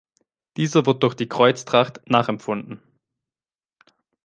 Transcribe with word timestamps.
Dieser 0.57 0.87
wird 0.87 1.03
durch 1.03 1.13
die 1.13 1.27
Kreuztracht 1.29 2.01
nachempfunden. 2.09 2.81